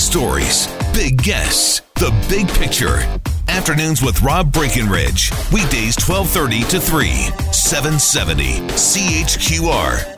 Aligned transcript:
stories, 0.00 0.66
big 0.94 1.22
guests, 1.22 1.82
the 1.96 2.10
big 2.28 2.48
picture. 2.48 2.98
Afternoons 3.48 4.02
with 4.02 4.22
Rob 4.22 4.52
Breckenridge. 4.52 5.30
Weekdays 5.52 5.96
1230 5.98 6.62
to 6.70 6.80
3, 6.80 7.08
770 7.52 8.60
CHQR. 8.70 10.16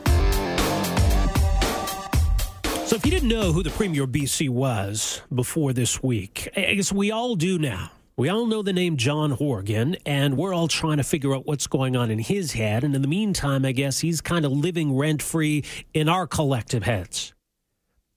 So, 2.87 2.97
if 2.97 3.05
you 3.05 3.11
didn't 3.11 3.29
know 3.29 3.53
who 3.53 3.63
the 3.63 3.71
Premier 3.71 4.07
BC 4.07 4.49
was 4.49 5.23
before 5.35 5.73
this 5.73 6.03
week, 6.03 6.49
I 6.57 6.75
guess 6.75 6.93
we 6.93 7.11
all 7.11 7.35
do 7.35 7.59
now. 7.59 7.91
We 8.17 8.29
all 8.29 8.47
know 8.47 8.63
the 8.63 8.75
name 8.75 8.99
John 8.99 9.31
Horgan, 9.31 9.97
and 10.05 10.37
we're 10.37 10.55
all 10.55 10.69
trying 10.69 10.99
to 10.99 11.03
figure 11.03 11.35
out 11.35 11.47
what's 11.47 11.67
going 11.67 11.97
on 11.97 12.11
in 12.11 12.19
his 12.19 12.53
head. 12.53 12.85
And 12.85 12.95
in 12.95 13.01
the 13.03 13.09
meantime, 13.09 13.65
I 13.65 13.73
guess 13.73 14.01
he's 14.01 14.21
kind 14.21 14.45
of 14.45 14.53
living 14.53 14.97
rent 14.97 15.23
free 15.23 15.65
in 15.95 16.09
our 16.09 16.27
collective 16.27 16.83
heads. 16.83 17.33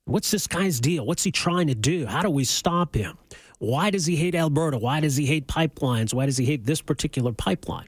What's 0.06 0.30
this 0.30 0.46
guy's 0.46 0.80
deal? 0.80 1.04
What's 1.04 1.24
he 1.24 1.32
trying 1.32 1.68
to 1.68 1.76
do? 1.76 2.06
How 2.06 2.22
do 2.22 2.30
we 2.30 2.44
stop 2.44 2.94
him? 2.96 3.18
Why 3.58 3.90
does 3.90 4.06
he 4.06 4.16
hate 4.16 4.36
Alberta? 4.36 4.78
Why 4.78 5.00
does 5.00 5.18
he 5.18 5.26
hate 5.26 5.48
pipelines? 5.48 6.14
Why 6.14 6.28
does 6.28 6.38
he 6.38 6.46
hate 6.46 6.66
this 6.66 6.80
particular 6.80 7.32
pipeline? 7.32 7.88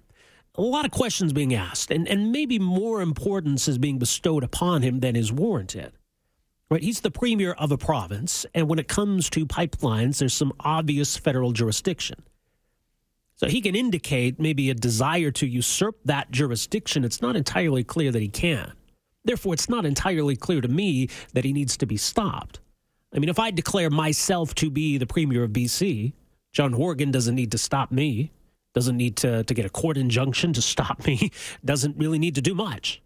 A 0.56 0.62
lot 0.62 0.86
of 0.86 0.92
questions 0.92 1.32
being 1.32 1.54
asked, 1.54 1.92
and, 1.92 2.08
and 2.08 2.32
maybe 2.32 2.58
more 2.58 3.02
importance 3.02 3.68
is 3.68 3.78
being 3.78 4.00
bestowed 4.00 4.44
upon 4.44 4.82
him 4.82 5.02
than 5.02 5.16
is 5.16 5.32
warranted. 5.32 5.94
Right, 6.72 6.82
he's 6.82 7.02
the 7.02 7.12
premier 7.12 7.52
of 7.54 7.72
a 7.72 7.78
province, 7.78 8.46
and 8.56 8.68
when 8.68 8.80
it 8.80 8.88
comes 8.88 9.30
to 9.30 9.46
pipelines, 9.46 10.18
there's 10.18 10.34
some 10.34 10.52
obvious 10.60 11.16
federal 11.16 11.52
jurisdiction. 11.52 12.24
So 13.36 13.48
he 13.48 13.62
can 13.62 13.76
indicate 13.76 14.40
maybe 14.40 14.72
a 14.72 14.74
desire 14.74 15.30
to 15.32 15.46
usurp 15.46 16.00
that 16.06 16.32
jurisdiction. 16.32 17.06
It's 17.06 17.22
not 17.22 17.36
entirely 17.36 17.84
clear 17.84 18.12
that 18.12 18.22
he 18.22 18.30
can. 18.30 18.74
Therefore, 19.28 19.54
it's 19.54 19.68
not 19.68 19.86
entirely 19.86 20.38
clear 20.38 20.62
to 20.62 20.70
me 20.70 21.10
that 21.34 21.44
he 21.44 21.52
needs 21.52 21.76
to 21.78 21.86
be 21.86 21.98
stopped. 21.98 22.62
I 23.14 23.20
mean, 23.20 23.30
if 23.30 23.40
I 23.40 23.52
declare 23.52 23.90
myself 23.90 24.56
to 24.56 24.70
be 24.70 24.98
the 24.98 25.06
premier 25.06 25.44
of 25.44 25.52
BC, 25.52 26.14
John 26.54 26.72
Horgan 26.72 27.12
doesn't 27.12 27.36
need 27.36 27.52
to 27.52 27.58
stop 27.58 27.92
me, 27.92 28.32
doesn't 28.74 28.96
need 28.96 29.18
to, 29.18 29.44
to 29.44 29.54
get 29.54 29.66
a 29.66 29.70
court 29.70 29.98
injunction 29.98 30.54
to 30.54 30.62
stop 30.62 31.06
me, 31.06 31.32
doesn't 31.66 31.98
really 31.98 32.20
need 32.20 32.36
to 32.36 32.42
do 32.42 32.56
much 32.56 33.02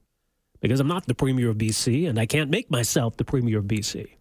because 0.59 0.79
I'm 0.79 0.87
not 0.87 1.07
the 1.07 1.15
Premier 1.15 1.49
of 1.49 1.57
BC 1.57 2.07
and 2.07 2.19
I 2.19 2.27
can't 2.27 2.51
make 2.51 2.69
myself 2.69 3.17
the 3.17 3.25
Premier 3.25 3.57
of 3.57 3.65
BC. 3.65 4.11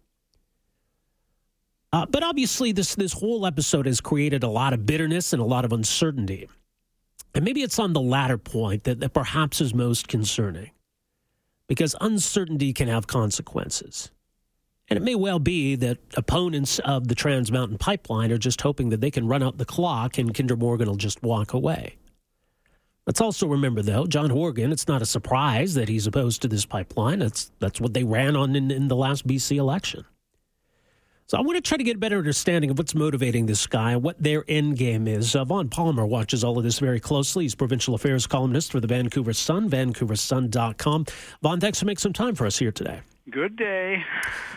Uh, 1.93 2.07
but 2.07 2.23
obviously, 2.23 2.71
this, 2.71 2.95
this 2.95 3.13
whole 3.13 3.45
episode 3.45 3.85
has 3.85 4.01
created 4.01 4.41
a 4.43 4.47
lot 4.47 4.73
of 4.73 4.87
bitterness 4.87 5.33
and 5.33 5.41
a 5.41 5.45
lot 5.45 5.65
of 5.65 5.71
uncertainty. 5.71 6.49
And 7.35 7.45
maybe 7.45 7.61
it's 7.61 7.77
on 7.77 7.93
the 7.93 8.01
latter 8.01 8.39
point 8.39 8.85
that, 8.85 9.01
that 9.01 9.13
perhaps 9.13 9.61
is 9.61 9.73
most 9.73 10.07
concerning 10.07 10.71
because 11.71 11.95
uncertainty 12.01 12.73
can 12.73 12.89
have 12.89 13.07
consequences. 13.07 14.11
And 14.89 14.97
it 14.97 15.03
may 15.03 15.15
well 15.15 15.39
be 15.39 15.77
that 15.77 15.99
opponents 16.17 16.79
of 16.79 17.07
the 17.07 17.15
Trans 17.15 17.49
Mountain 17.49 17.77
Pipeline 17.77 18.29
are 18.33 18.37
just 18.37 18.59
hoping 18.59 18.89
that 18.89 18.99
they 18.99 19.09
can 19.09 19.25
run 19.25 19.41
out 19.41 19.57
the 19.57 19.63
clock 19.63 20.17
and 20.17 20.33
Kinder 20.33 20.57
Morgan 20.57 20.89
will 20.89 20.97
just 20.97 21.23
walk 21.23 21.53
away. 21.53 21.95
Let's 23.07 23.21
also 23.21 23.47
remember, 23.47 23.81
though, 23.81 24.05
John 24.05 24.31
Horgan, 24.31 24.73
it's 24.73 24.89
not 24.89 25.01
a 25.01 25.05
surprise 25.05 25.73
that 25.75 25.87
he's 25.87 26.05
opposed 26.05 26.41
to 26.41 26.49
this 26.49 26.65
pipeline. 26.65 27.19
That's, 27.19 27.53
that's 27.59 27.79
what 27.79 27.93
they 27.93 28.03
ran 28.03 28.35
on 28.35 28.53
in, 28.53 28.69
in 28.69 28.89
the 28.89 28.97
last 28.97 29.25
BC 29.25 29.55
election. 29.55 30.03
So 31.31 31.37
I 31.37 31.41
want 31.43 31.55
to 31.55 31.61
try 31.61 31.77
to 31.77 31.83
get 31.85 31.95
a 31.95 31.97
better 31.97 32.17
understanding 32.17 32.71
of 32.71 32.77
what's 32.77 32.93
motivating 32.93 33.45
this 33.45 33.65
guy 33.65 33.93
and 33.93 34.03
what 34.03 34.21
their 34.21 34.43
end 34.49 34.75
game 34.75 35.07
is. 35.07 35.33
Uh, 35.33 35.45
Vaughn 35.45 35.69
Palmer 35.69 36.05
watches 36.05 36.43
all 36.43 36.57
of 36.57 36.65
this 36.65 36.77
very 36.79 36.99
closely. 36.99 37.45
He's 37.45 37.55
provincial 37.55 37.95
affairs 37.95 38.27
columnist 38.27 38.73
for 38.73 38.81
the 38.81 38.87
Vancouver 38.87 39.31
Sun, 39.31 39.69
vancouversun.com. 39.69 41.05
Vaughn, 41.41 41.61
thanks 41.61 41.79
for 41.79 41.85
making 41.85 41.99
some 41.99 42.11
time 42.11 42.35
for 42.35 42.45
us 42.45 42.59
here 42.59 42.73
today. 42.73 42.99
Good 43.29 43.55
day. 43.55 44.03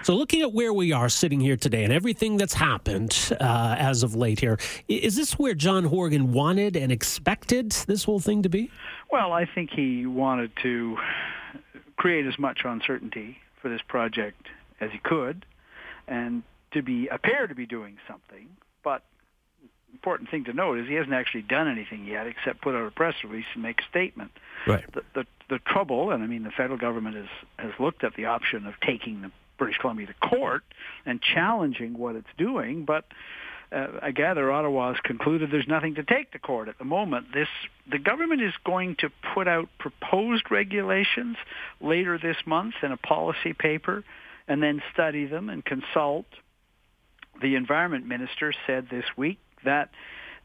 So, 0.03 0.17
looking 0.17 0.43
at 0.43 0.53
where 0.53 0.73
we 0.73 0.91
are 0.91 1.09
sitting 1.09 1.39
here 1.39 1.57
today 1.57 1.85
and 1.85 1.93
everything 1.93 2.39
that's 2.39 2.55
happened 2.55 3.31
uh, 3.41 3.77
as 3.79 4.03
of 4.03 4.17
late 4.17 4.41
here, 4.41 4.59
is 4.89 5.15
this 5.15 5.39
where 5.39 5.55
John 5.55 5.85
Horgan 5.85 6.33
wanted 6.33 6.75
and 6.77 6.91
expected 6.91 7.71
this 7.87 8.03
whole 8.03 8.19
thing 8.19 8.43
to 8.43 8.49
be? 8.49 8.69
Well, 9.13 9.33
I 9.33 9.45
think 9.47 9.71
he 9.71 10.07
wanted 10.07 10.51
to 10.63 10.99
create 11.97 12.27
as 12.27 12.37
much 12.37 12.63
uncertainty 12.65 13.39
for 13.63 13.69
this 13.69 13.83
project 13.87 14.49
as 14.81 14.91
he 14.91 14.99
could 14.99 15.47
and 16.09 16.43
to 16.75 16.83
be 16.83 17.09
appear 17.09 17.47
to 17.47 17.55
be 17.55 17.67
doing 17.67 17.97
something. 18.07 18.49
But 18.83 19.03
important 19.93 20.29
thing 20.29 20.45
to 20.45 20.53
note 20.53 20.79
is 20.79 20.89
he 20.89 20.95
hasn't 20.95 21.15
actually 21.15 21.43
done 21.43 21.69
anything 21.69 22.05
yet 22.05 22.27
except 22.27 22.61
put 22.61 22.75
out 22.75 22.87
a 22.87 22.91
press 22.91 23.15
release 23.25 23.47
and 23.55 23.63
make 23.63 23.81
a 23.81 23.89
statement. 23.89 24.33
Right. 24.67 24.85
The, 24.93 25.03
the, 25.15 25.27
the 25.49 25.59
trouble, 25.61 26.11
and 26.11 26.23
I 26.23 26.27
mean 26.27 26.43
the 26.43 26.51
federal 26.51 26.79
government 26.79 27.17
has, 27.17 27.29
has 27.59 27.73
looked 27.79 28.05
at 28.05 28.15
the 28.15 28.27
option 28.27 28.67
of 28.67 28.75
taking 28.81 29.23
the 29.23 29.31
British 29.57 29.79
Columbia 29.79 30.09
to 30.09 30.15
court 30.15 30.65
and 31.07 31.23
challenging 31.23 31.97
what 31.97 32.17
it's 32.17 32.29
doing, 32.37 32.85
but 32.85 33.05
uh, 33.73 33.87
I 34.03 34.11
gather 34.11 34.51
Ottawa 34.53 34.93
has 34.93 35.01
concluded 35.03 35.51
there's 35.51 35.69
nothing 35.69 35.95
to 35.97 36.03
take 36.03 36.33
to 36.33 36.39
court 36.39 36.69
at 36.69 36.79
the 36.79 36.85
moment. 36.85 37.33
This 37.33 37.49
the 37.91 37.99
government 37.99 38.43
is 38.43 38.53
going 38.65 38.97
to 38.97 39.11
put 39.35 39.49
out 39.49 39.69
proposed 39.79 40.51
regulations 40.51 41.37
later 41.81 42.19
this 42.19 42.37
month 42.47 42.75
in 42.83 42.93
a 42.93 42.97
policy 42.97 43.53
paper, 43.53 44.05
and 44.47 44.63
then 44.63 44.83
study 44.93 45.27
them 45.27 45.49
and 45.49 45.65
consult. 45.65 46.27
The 47.41 47.57
environment 47.57 48.07
minister 48.07 48.53
said 48.67 48.89
this 48.91 49.05
week 49.17 49.39
that 49.65 49.91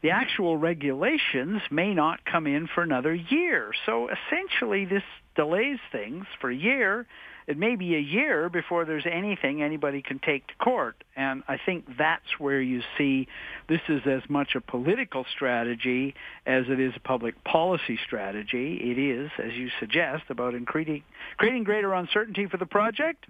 the 0.02 0.10
actual 0.10 0.56
regulations 0.56 1.60
may 1.70 1.92
not 1.92 2.24
come 2.24 2.46
in 2.46 2.68
for 2.74 2.82
another 2.82 3.14
year. 3.14 3.72
So 3.84 4.08
essentially, 4.08 4.86
this 4.86 5.02
delays 5.36 5.78
things 5.92 6.24
for 6.40 6.50
a 6.50 6.54
year. 6.54 7.06
It 7.46 7.58
may 7.58 7.76
be 7.76 7.96
a 7.96 8.00
year 8.00 8.48
before 8.48 8.84
there's 8.84 9.06
anything 9.10 9.62
anybody 9.62 10.02
can 10.02 10.18
take 10.18 10.46
to 10.46 10.54
court. 10.54 11.02
And 11.16 11.42
I 11.48 11.58
think 11.64 11.84
that's 11.98 12.38
where 12.38 12.60
you 12.60 12.82
see 12.96 13.28
this 13.68 13.80
is 13.88 14.02
as 14.06 14.22
much 14.28 14.54
a 14.54 14.60
political 14.60 15.26
strategy 15.34 16.14
as 16.46 16.64
it 16.68 16.78
is 16.80 16.92
a 16.96 17.00
public 17.00 17.42
policy 17.44 17.98
strategy. 18.06 18.76
It 18.76 18.98
is, 18.98 19.30
as 19.42 19.52
you 19.54 19.68
suggest, 19.80 20.24
about 20.28 20.54
creating, 20.66 21.02
creating 21.36 21.64
greater 21.64 21.92
uncertainty 21.92 22.46
for 22.46 22.56
the 22.56 22.66
project 22.66 23.26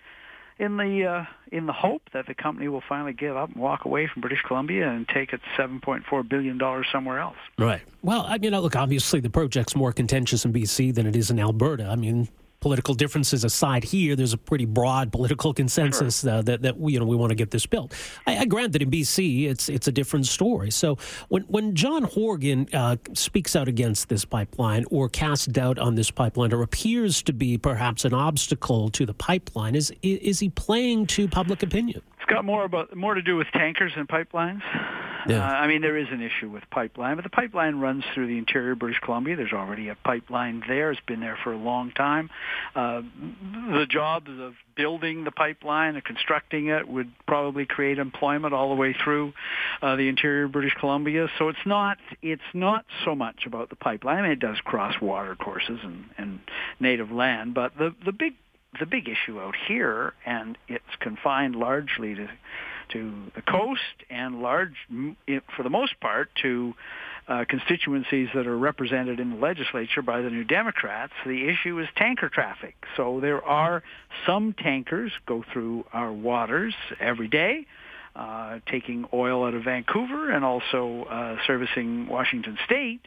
in 0.61 0.77
the 0.77 1.07
uh, 1.07 1.25
in 1.51 1.67
the 1.67 1.73
hope 1.73 2.03
that 2.13 2.27
the 2.27 2.35
company 2.35 2.69
will 2.69 2.83
finally 2.87 3.15
give 3.15 3.37
up 3.37 3.49
and 3.49 3.61
walk 3.61 3.87
away 3.87 4.07
from 4.07 4.21
British 4.21 4.43
Columbia 4.43 4.89
and 4.89 5.09
take 5.09 5.33
its 5.33 5.43
7.4 5.59 6.29
billion 6.29 6.59
dollars 6.59 6.87
somewhere 6.93 7.19
else. 7.19 7.37
Right. 7.59 7.81
Well, 8.03 8.25
I 8.29 8.39
mean, 8.39 8.53
look, 8.53 8.77
obviously 8.77 9.21
the 9.21 9.31
project's 9.31 9.75
more 9.75 9.93
contentious 9.93 10.45
in 10.45 10.53
BC 10.53 10.95
than 10.95 11.07
it 11.07 11.17
is 11.17 11.31
in 11.31 11.41
Alberta. 11.41 11.87
I 11.87 11.97
mean, 11.97 12.29
political 12.61 12.95
differences 12.95 13.45
aside 13.45 13.85
here, 13.85 14.15
there's 14.15 14.33
a 14.33 14.39
pretty 14.39 14.67
broad 14.67 15.13
political 15.13 15.53
consensus 15.55 16.21
sure. 16.21 16.31
uh, 16.31 16.43
that, 16.43 16.63
that 16.63 16.79
we, 16.79 16.93
you 16.93 17.01
know 17.01 17.07
we 17.07 17.17
want 17.17 17.31
to 17.31 17.35
get 17.35 17.51
this 17.51 17.67
built. 17.67 17.95
I, 18.27 18.39
I, 18.39 18.45
grant 18.45 18.73
that 18.73 18.83
in 18.83 18.91
BC 18.91 19.49
it's 19.49 19.69
it's 19.69 19.89
a 19.89 19.93
different 19.93 20.27
story. 20.27 20.71
So 20.71 20.99
when 21.29 21.43
when 21.45 21.75
John 21.75 22.05
Horgan 22.05 22.69
uh, 22.73 22.97
speaks 23.15 23.57
out 23.57 23.69
against 23.69 24.09
this 24.09 24.25
pipeline 24.25 24.85
or 24.91 25.09
casts 25.09 25.47
doubt 25.47 25.79
on 25.79 25.95
this 25.95 26.11
pipeline 26.11 26.53
or 26.53 26.63
appears 26.63 27.23
to 27.23 27.33
be 27.33 27.59
perhaps 27.59 28.05
an 28.05 28.15
obstacle 28.15 28.91
to 28.91 29.07
the 29.07 29.15
pipeline, 29.15 29.75
is 29.75 29.93
is 30.03 30.41
he 30.41 30.51
playing 30.51 31.07
to 31.07 31.29
public 31.29 31.63
opinion? 31.63 32.03
It's 32.31 32.37
got 32.37 32.45
more 32.45 32.65
about 32.65 32.95
more 32.95 33.15
to 33.15 33.23
do 33.23 33.37
with 33.37 33.49
tankers 33.53 33.91
and 33.97 34.07
pipelines. 34.09 34.63
Yeah. 35.29 35.43
Uh, 35.43 35.53
I 35.53 35.67
mean, 35.67 35.83
there 35.83 35.97
is 35.97 36.07
an 36.13 36.23
issue 36.23 36.49
with 36.49 36.63
pipeline, 36.71 37.17
but 37.17 37.25
the 37.25 37.31
pipeline 37.31 37.81
runs 37.81 38.05
through 38.15 38.29
the 38.29 38.39
interior 38.39 38.73
of 38.73 38.79
British 38.79 39.01
Columbia. 39.01 39.35
There's 39.35 39.53
already 39.53 39.89
a 39.89 39.97
pipeline 39.97 40.63
there. 40.69 40.93
It's 40.93 41.01
been 41.09 41.19
there 41.19 41.37
for 41.43 41.53
a 41.53 41.57
long 41.57 41.91
time. 41.91 42.31
Uh, 42.77 43.03
the 43.73 43.85
jobs 43.91 44.31
of 44.31 44.55
building 44.77 45.25
the 45.25 45.33
pipeline 45.33 45.97
and 45.97 46.05
constructing 46.05 46.69
it 46.69 46.87
would 46.87 47.11
probably 47.27 47.67
create 47.67 47.99
employment 47.99 48.55
all 48.55 48.69
the 48.69 48.77
way 48.77 48.95
through 48.95 49.33
uh, 49.83 49.97
the 49.97 50.09
interior 50.09 50.45
of 50.45 50.53
British 50.53 50.75
Columbia. 50.79 51.27
So 51.37 51.49
it's 51.49 51.67
not 51.67 51.99
it's 52.23 52.43
not 52.55 52.85
so 53.05 53.17
much 53.17 53.45
about 53.45 53.71
the 53.71 53.77
pipeline. 53.77 54.19
I 54.19 54.23
mean, 54.23 54.31
it 54.31 54.41
does 54.41 54.59
cross 54.65 54.95
water 55.03 55.35
courses 55.35 55.81
and, 55.83 56.05
and 56.17 56.39
native 56.79 57.11
land, 57.11 57.55
but 57.55 57.77
the 57.77 57.93
the 58.05 58.13
big 58.13 58.35
the 58.79 58.87
big 58.87 59.09
issue 59.09 59.41
out 59.41 59.57
here, 59.67 60.15
and 60.25 60.57
it's 60.69 60.80
confined 61.01 61.57
largely 61.57 62.15
to 62.15 62.29
to 62.93 63.31
the 63.37 63.43
coast 63.43 63.81
and 64.09 64.43
large, 64.43 64.75
for 65.57 65.63
the 65.63 65.71
most 65.71 65.99
part, 66.01 66.29
to 66.43 66.75
uh, 67.29 67.45
constituencies 67.49 68.29
that 68.35 68.47
are 68.47 68.59
represented 68.59 69.21
in 69.21 69.31
the 69.31 69.37
legislature 69.37 70.03
by 70.03 70.21
the 70.21 70.31
New 70.31 70.45
Democrats. 70.45 71.13
The 71.25 71.49
issue 71.49 71.79
is 71.79 71.87
tanker 71.97 72.29
traffic. 72.29 72.75
So 72.97 73.21
there 73.21 73.43
are 73.45 73.83
some 74.27 74.55
tankers 74.55 75.13
go 75.27 75.45
through 75.53 75.85
our 75.93 76.13
waters 76.13 76.75
every 76.99 77.29
day. 77.29 77.67
Uh, 78.17 78.59
taking 78.69 79.07
oil 79.13 79.45
out 79.45 79.55
of 79.55 79.63
Vancouver 79.63 80.33
and 80.33 80.45
also 80.45 81.05
uh, 81.05 81.37
servicing 81.47 82.09
Washington 82.09 82.59
State, 82.67 83.01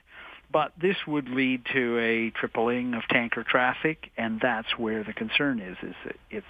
but 0.54 0.72
this 0.80 0.96
would 1.08 1.28
lead 1.28 1.66
to 1.74 1.98
a 1.98 2.30
tripling 2.30 2.94
of 2.94 3.02
tanker 3.10 3.44
traffic, 3.44 4.12
and 4.16 4.40
that's 4.40 4.78
where 4.78 5.04
the 5.04 5.12
concern 5.12 5.60
is. 5.60 5.76
Is 5.82 5.96
it's 6.30 6.46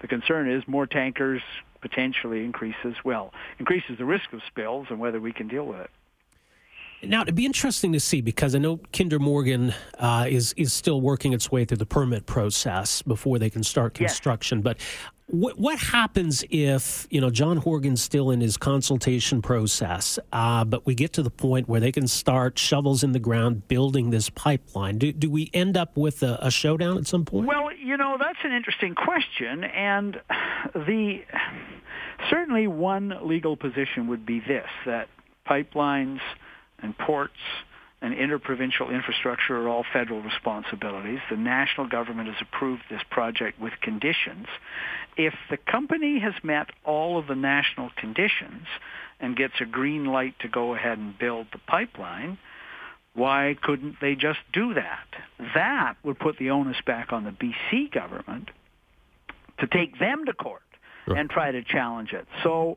the 0.00 0.06
concern 0.06 0.48
is 0.48 0.62
more 0.68 0.86
tankers 0.86 1.42
potentially 1.80 2.44
increases, 2.44 2.94
well, 3.04 3.32
increases 3.58 3.98
the 3.98 4.04
risk 4.04 4.32
of 4.32 4.40
spills 4.46 4.86
and 4.90 4.98
whether 4.98 5.20
we 5.20 5.32
can 5.32 5.48
deal 5.48 5.66
with 5.66 5.80
it. 5.80 5.90
Now, 7.02 7.22
it'd 7.22 7.34
be 7.36 7.46
interesting 7.46 7.92
to 7.92 8.00
see 8.00 8.20
because 8.20 8.54
I 8.56 8.58
know 8.58 8.80
Kinder 8.92 9.18
Morgan 9.20 9.74
uh, 9.98 10.26
is 10.28 10.52
is 10.56 10.72
still 10.72 11.00
working 11.00 11.32
its 11.32 11.50
way 11.50 11.64
through 11.64 11.76
the 11.78 11.86
permit 11.86 12.26
process 12.26 13.02
before 13.02 13.38
they 13.38 13.50
can 13.50 13.62
start 13.62 13.94
construction. 13.94 14.58
Yes. 14.58 14.64
But 14.64 14.78
What, 15.30 15.58
what 15.58 15.78
happens 15.78 16.42
if 16.48 17.06
you 17.10 17.20
know 17.20 17.28
John 17.28 17.58
Horgan's 17.58 18.00
still 18.00 18.30
in 18.30 18.40
his 18.40 18.56
consultation 18.56 19.42
process, 19.42 20.18
uh, 20.32 20.64
but 20.64 20.86
we 20.86 20.94
get 20.94 21.12
to 21.14 21.22
the 21.22 21.30
point 21.30 21.68
where 21.68 21.80
they 21.80 21.92
can 21.92 22.08
start 22.08 22.58
shovels 22.58 23.04
in 23.04 23.12
the 23.12 23.18
ground 23.18 23.68
building 23.68 24.08
this 24.08 24.30
pipeline? 24.30 24.96
Do, 24.96 25.12
do 25.12 25.28
we 25.30 25.50
end 25.52 25.76
up 25.76 25.98
with 25.98 26.22
a, 26.22 26.38
a 26.40 26.50
showdown 26.50 26.96
at 26.96 27.06
some 27.06 27.26
point? 27.26 27.46
Well, 27.46 27.68
you 27.74 27.98
know 27.98 28.16
that's 28.18 28.38
an 28.42 28.52
interesting 28.52 28.94
question, 28.94 29.64
and 29.64 30.18
the 30.74 31.20
certainly 32.30 32.66
one 32.66 33.12
legal 33.22 33.54
position 33.54 34.06
would 34.06 34.24
be 34.24 34.40
this: 34.40 34.68
that 34.86 35.08
pipelines 35.46 36.20
and 36.78 36.96
ports 36.96 37.34
and 38.00 38.14
interprovincial 38.14 38.90
infrastructure 38.90 39.56
are 39.56 39.68
all 39.68 39.84
federal 39.92 40.22
responsibilities. 40.22 41.18
The 41.30 41.36
national 41.36 41.88
government 41.88 42.28
has 42.28 42.36
approved 42.40 42.82
this 42.88 43.02
project 43.10 43.60
with 43.60 43.72
conditions. 43.82 44.46
If 45.16 45.34
the 45.50 45.56
company 45.56 46.20
has 46.20 46.34
met 46.44 46.68
all 46.84 47.18
of 47.18 47.26
the 47.26 47.34
national 47.34 47.90
conditions 47.96 48.66
and 49.18 49.36
gets 49.36 49.54
a 49.60 49.64
green 49.64 50.04
light 50.06 50.34
to 50.40 50.48
go 50.48 50.74
ahead 50.74 50.98
and 50.98 51.18
build 51.18 51.48
the 51.52 51.58
pipeline, 51.66 52.38
why 53.14 53.56
couldn't 53.60 53.96
they 54.00 54.14
just 54.14 54.38
do 54.52 54.74
that? 54.74 55.06
That 55.54 55.94
would 56.04 56.20
put 56.20 56.38
the 56.38 56.50
onus 56.50 56.76
back 56.86 57.12
on 57.12 57.24
the 57.24 57.32
BC 57.32 57.92
government 57.92 58.50
to 59.58 59.66
take 59.66 59.98
them 59.98 60.24
to 60.26 60.32
court 60.32 60.62
and 61.06 61.28
try 61.28 61.50
to 61.50 61.64
challenge 61.64 62.12
it. 62.12 62.26
So 62.44 62.76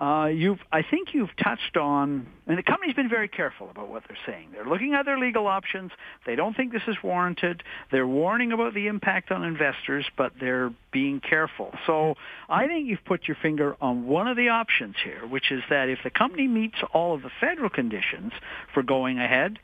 uh, 0.00 0.26
you've, 0.26 0.58
I 0.72 0.82
think 0.82 1.14
you've 1.14 1.34
touched 1.36 1.76
on, 1.76 2.26
and 2.48 2.58
the 2.58 2.64
company's 2.64 2.96
been 2.96 3.08
very 3.08 3.28
careful 3.28 3.70
about 3.70 3.88
what 3.88 4.02
they're 4.08 4.18
saying. 4.26 4.48
They're 4.52 4.66
looking 4.66 4.92
at 4.92 5.04
their 5.04 5.18
legal 5.18 5.46
options. 5.46 5.92
They 6.26 6.34
don't 6.34 6.56
think 6.56 6.72
this 6.72 6.82
is 6.88 6.96
warranted. 7.02 7.62
They're 7.92 8.06
warning 8.06 8.50
about 8.50 8.74
the 8.74 8.88
impact 8.88 9.30
on 9.30 9.44
investors, 9.44 10.04
but 10.16 10.32
they're 10.40 10.72
being 10.92 11.20
careful. 11.20 11.72
So 11.86 12.16
I 12.48 12.66
think 12.66 12.88
you've 12.88 13.04
put 13.04 13.28
your 13.28 13.36
finger 13.40 13.76
on 13.80 14.06
one 14.06 14.26
of 14.26 14.36
the 14.36 14.48
options 14.48 14.96
here, 15.02 15.24
which 15.28 15.52
is 15.52 15.62
that 15.70 15.88
if 15.88 16.00
the 16.02 16.10
company 16.10 16.48
meets 16.48 16.76
all 16.92 17.14
of 17.14 17.22
the 17.22 17.30
federal 17.40 17.70
conditions 17.70 18.32
for 18.72 18.82
going 18.82 19.20
ahead, 19.20 19.60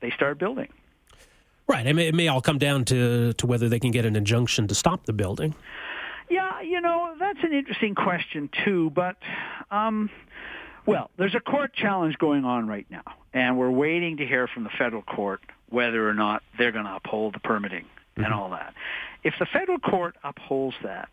they 0.00 0.10
start 0.10 0.38
building. 0.38 0.68
Right. 1.66 1.86
It 1.86 1.94
may, 1.94 2.08
it 2.08 2.14
may 2.14 2.28
all 2.28 2.40
come 2.40 2.58
down 2.58 2.84
to, 2.86 3.32
to 3.32 3.46
whether 3.46 3.68
they 3.68 3.80
can 3.80 3.90
get 3.90 4.04
an 4.04 4.14
injunction 4.14 4.68
to 4.68 4.74
stop 4.74 5.06
the 5.06 5.12
building. 5.12 5.54
Yeah, 6.32 6.62
you 6.62 6.80
know, 6.80 7.14
that's 7.20 7.40
an 7.42 7.52
interesting 7.52 7.94
question 7.94 8.48
too, 8.64 8.90
but 8.94 9.16
um 9.70 10.08
well, 10.86 11.10
there's 11.18 11.34
a 11.34 11.40
court 11.40 11.74
challenge 11.74 12.16
going 12.16 12.46
on 12.46 12.66
right 12.66 12.86
now, 12.90 13.04
and 13.34 13.58
we're 13.58 13.70
waiting 13.70 14.16
to 14.16 14.26
hear 14.26 14.48
from 14.48 14.64
the 14.64 14.70
federal 14.78 15.02
court 15.02 15.40
whether 15.68 16.08
or 16.08 16.14
not 16.14 16.42
they're 16.56 16.72
going 16.72 16.86
to 16.86 16.96
uphold 16.96 17.34
the 17.34 17.38
permitting 17.38 17.84
mm-hmm. 17.84 18.24
and 18.24 18.32
all 18.32 18.50
that. 18.50 18.72
If 19.22 19.34
the 19.38 19.46
federal 19.46 19.78
court 19.78 20.16
upholds 20.24 20.74
that, 20.82 21.10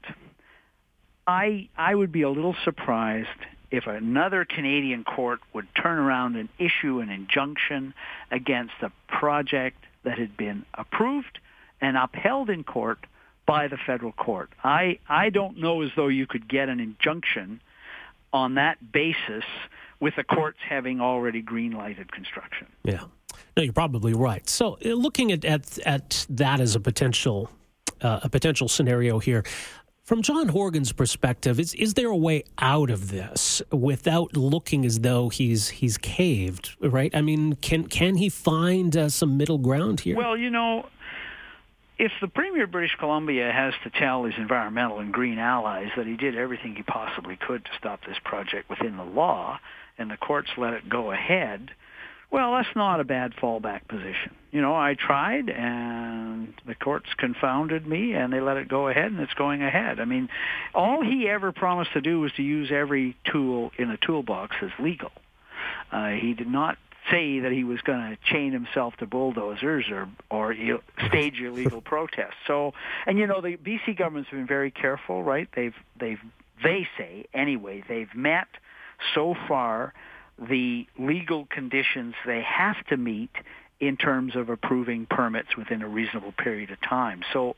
I 1.27 1.68
I 1.77 1.94
would 1.95 2.13
be 2.13 2.21
a 2.21 2.30
little 2.30 2.56
surprised 2.63 3.27
if 3.71 3.88
another 3.88 4.45
Canadian 4.45 5.04
court 5.04 5.42
would 5.54 5.68
turn 5.75 6.00
around 6.00 6.38
and 6.38 6.48
issue 6.57 7.01
an 7.01 7.10
injunction 7.10 7.94
against 8.31 8.75
a 8.81 8.92
project 9.10 9.83
that 10.06 10.18
had 10.18 10.38
been 10.38 10.66
approved 10.74 11.39
and 11.81 11.98
upheld 11.98 12.50
in 12.50 12.63
court 12.63 13.00
by 13.50 13.68
the 13.68 13.78
federal 13.78 14.12
court. 14.12 14.51
I, 14.63 15.00
I 15.10 15.31
don't 15.31 15.57
know 15.57 15.81
as 15.81 15.90
though 15.96 16.07
you 16.07 16.28
could 16.28 16.48
get 16.48 16.69
an 16.69 16.80
injunction 16.80 17.62
on 18.31 18.54
that 18.56 18.92
basis 18.92 19.44
with 20.00 20.16
the 20.16 20.24
courts 20.24 20.60
having 20.68 21.01
already 21.01 21.42
green-lighted 21.42 22.12
construction. 22.12 22.68
Yeah. 22.84 23.06
No, 23.57 23.63
you're 23.63 23.74
probably 23.74 24.13
right. 24.13 24.48
So, 24.48 24.78
uh, 24.86 24.90
looking 24.90 25.31
at 25.31 25.44
at, 25.46 25.80
at 25.80 26.28
that 26.30 26.60
as 26.60 26.75
a 26.75 26.80
potential 26.80 27.50
uh, 28.01 28.19
a 28.24 28.30
potential 28.30 28.68
scenario 28.68 29.18
here, 29.19 29.44
from 30.04 30.22
John 30.22 30.48
Horgan's 30.48 30.92
perspective, 30.92 31.60
is 31.60 31.74
is 31.74 31.95
there 31.95 32.10
a 32.10 32.18
way 32.18 32.44
out 32.60 32.90
of 32.90 33.10
this 33.10 33.62
without 33.72 34.38
looking 34.38 34.86
as 34.86 35.00
though 35.00 35.30
he's 35.30 35.69
he's 35.69 35.98
caved? 35.98 36.75
Right? 36.81 37.13
I 37.16 37.22
mean, 37.22 37.54
can 37.56 37.88
can 37.88 38.16
he 38.16 38.30
find 38.30 38.95
uh, 38.95 39.10
some 39.10 39.38
middle 39.38 39.57
ground 39.57 40.02
here? 40.02 40.16
Well, 40.16 40.38
you 40.38 40.50
know, 40.50 40.86
if 42.00 42.13
the 42.22 42.30
Premier 42.30 42.63
of 42.63 42.72
British 42.72 42.96
Columbia 42.98 43.51
has 43.51 43.74
to 43.84 43.90
tell 43.90 44.24
his 44.24 44.36
environmental 44.38 45.00
and 45.00 45.13
green 45.13 45.38
allies 45.38 45.90
that 45.98 46.07
he 46.07 46.16
did 46.16 46.38
everything 46.38 46.75
he 46.75 46.81
possibly 46.81 47.36
could 47.36 47.66
to 47.66 47.72
stop 47.78 48.00
this 48.07 48.18
project 48.24 48.69
within 48.69 48.96
the 48.96 49.04
law, 49.04 49.60
and 49.98 50.10
the 50.10 50.16
courts 50.16 50.50
let 50.57 50.74
it 50.74 50.88
go 50.88 51.12
ahead, 51.12 51.72
well, 52.31 52.54
that's 52.54 52.75
not 52.75 53.01
a 53.01 53.04
bad 53.04 53.34
fallback 53.42 53.88
position. 53.88 54.36
You 54.51 54.62
know, 54.62 54.74
I 54.75 54.96
tried, 54.96 55.50
and 55.50 56.54
the 56.66 56.75
courts 56.75 57.07
confounded 57.18 57.86
me, 57.86 58.13
and 58.13 58.31
they 58.31 58.40
let 58.40 58.57
it 58.57 58.69
go 58.69 58.88
ahead, 58.88 59.12
and 59.12 59.19
it's 59.19 59.34
going 59.34 59.62
ahead. 59.62 60.00
I 60.00 60.06
mean, 60.06 60.30
all 60.74 61.04
he 61.04 61.28
ever 61.28 61.52
promised 61.52 61.94
to 61.94 62.02
do 62.02 62.22
was 62.22 62.31
to 62.34 62.44
use 62.44 62.69
every 62.72 63.18
tool 63.31 63.72
in 63.78 63.90
the 63.90 63.98
toolbox 63.98 64.56
as 64.62 64.69
legal. 64.80 65.12
Uh, 65.92 66.12
he 66.12 66.34
did 66.34 66.48
not 66.48 66.78
say 67.12 67.40
that 67.40 67.51
he 67.51 67.63
was 67.63 67.81
going 67.81 68.00
to 68.00 68.18
chain 68.31 68.51
himself 68.51 68.96
to 68.98 69.06
bulldozers 69.06 69.86
or 69.90 70.10
or 70.30 70.56
stage 71.07 71.40
illegal 71.44 71.81
protests. 71.81 72.36
So, 72.48 72.74
and 73.06 73.18
you 73.18 73.28
know, 73.28 73.42
the 73.42 73.57
BC 73.57 73.98
government's 73.98 74.30
been 74.30 74.48
very 74.48 74.72
careful, 74.72 75.24
right? 75.24 75.48
They've 75.56 75.75
they've 76.00 76.19
they 76.63 76.88
say 76.98 77.25
anyway 77.34 77.84
they've 77.88 78.13
met 78.13 78.48
so 79.16 79.36
far 79.48 79.94
the 80.38 80.88
legal 80.98 81.46
conditions 81.46 82.16
they 82.25 82.42
have 82.42 82.86
to 82.88 82.98
meet 82.98 83.31
in 83.80 83.96
terms 83.96 84.36
of 84.36 84.50
approving 84.50 85.06
permits 85.06 85.56
within 85.56 85.81
a 85.81 85.88
reasonable 85.88 86.34
period 86.34 86.70
of 86.70 86.81
time. 86.81 87.22
So 87.31 87.56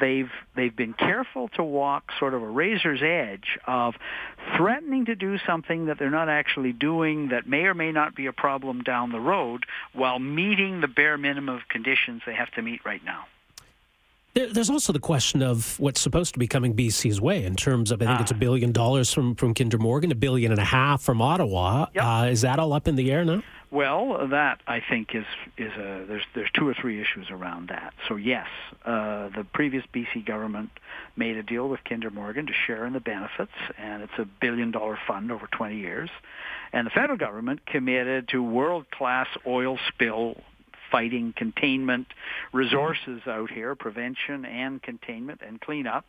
they've 0.00 0.30
they've 0.54 0.74
been 0.74 0.92
careful 0.92 1.48
to 1.56 1.64
walk 1.64 2.12
sort 2.18 2.34
of 2.34 2.42
a 2.42 2.48
razor's 2.48 3.02
edge 3.02 3.58
of 3.66 3.94
threatening 4.56 5.06
to 5.06 5.16
do 5.16 5.38
something 5.38 5.86
that 5.86 5.98
they're 5.98 6.10
not 6.10 6.28
actually 6.28 6.72
doing 6.72 7.28
that 7.28 7.48
may 7.48 7.64
or 7.64 7.74
may 7.74 7.90
not 7.90 8.14
be 8.14 8.26
a 8.26 8.32
problem 8.32 8.82
down 8.82 9.10
the 9.10 9.20
road 9.20 9.64
while 9.92 10.18
meeting 10.18 10.80
the 10.80 10.88
bare 10.88 11.18
minimum 11.18 11.56
of 11.56 11.68
conditions 11.68 12.22
they 12.24 12.34
have 12.34 12.50
to 12.52 12.62
meet 12.62 12.84
right 12.84 13.04
now. 13.04 13.26
There's 14.34 14.68
also 14.68 14.92
the 14.92 14.98
question 14.98 15.42
of 15.42 15.78
what's 15.78 16.00
supposed 16.00 16.32
to 16.34 16.40
be 16.40 16.48
coming 16.48 16.74
BC's 16.74 17.20
way 17.20 17.44
in 17.44 17.54
terms 17.54 17.92
of 17.92 18.02
I 18.02 18.06
think 18.06 18.18
ah. 18.18 18.22
it's 18.22 18.32
a 18.32 18.36
billion 18.36 18.72
dollars 18.72 19.12
from 19.12 19.36
from 19.36 19.54
Kinder 19.54 19.78
Morgan, 19.78 20.10
a 20.10 20.16
billion 20.16 20.50
and 20.50 20.60
a 20.60 20.64
half 20.64 21.02
from 21.02 21.22
Ottawa. 21.22 21.86
Yep. 21.94 22.04
Uh, 22.04 22.26
is 22.30 22.40
that 22.40 22.58
all 22.58 22.72
up 22.72 22.88
in 22.88 22.96
the 22.96 23.12
air 23.12 23.24
now? 23.24 23.44
Well, 23.70 24.28
that 24.28 24.60
I 24.66 24.80
think 24.88 25.14
is 25.14 25.24
is 25.58 25.72
a 25.72 26.04
there's 26.06 26.22
there's 26.34 26.50
two 26.54 26.68
or 26.68 26.74
three 26.74 27.00
issues 27.00 27.26
around 27.30 27.68
that. 27.70 27.92
So 28.08 28.16
yes, 28.16 28.46
uh, 28.84 29.30
the 29.30 29.44
previous 29.52 29.84
BC 29.92 30.24
government 30.26 30.70
made 31.16 31.36
a 31.36 31.42
deal 31.42 31.68
with 31.68 31.80
Kinder 31.88 32.10
Morgan 32.10 32.46
to 32.46 32.52
share 32.66 32.86
in 32.86 32.92
the 32.92 33.00
benefits, 33.00 33.52
and 33.78 34.02
it's 34.02 34.12
a 34.18 34.26
billion 34.40 34.70
dollar 34.70 34.98
fund 35.06 35.32
over 35.32 35.48
20 35.50 35.76
years. 35.76 36.10
And 36.72 36.86
the 36.86 36.90
federal 36.90 37.18
government 37.18 37.66
committed 37.66 38.28
to 38.28 38.42
world 38.42 38.90
class 38.90 39.28
oil 39.46 39.78
spill 39.88 40.36
fighting 40.90 41.34
containment 41.36 42.06
resources 42.52 43.22
out 43.26 43.50
here, 43.50 43.74
prevention 43.74 44.44
and 44.44 44.80
containment 44.82 45.40
and 45.44 45.60
cleanup 45.60 46.04